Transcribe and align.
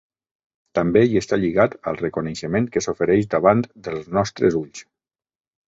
També 0.79 1.03
hi 1.09 1.19
està 1.21 1.37
lligat 1.41 1.75
al 1.91 1.99
reconeixement 2.01 2.71
que 2.77 2.85
s'ofereix 2.87 3.29
davant 3.37 3.63
dels 3.89 4.11
nostres 4.21 4.61
ulls. 4.65 4.85